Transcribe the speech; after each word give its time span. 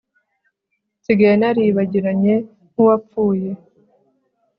nsigaye 0.99 1.35
naribagiranye 1.37 2.33
nk'uwapfuye 2.71 3.51